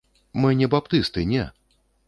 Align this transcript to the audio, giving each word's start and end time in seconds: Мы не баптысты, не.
Мы 0.33 0.55
не 0.61 0.65
баптысты, 0.75 1.25
не. 1.35 1.45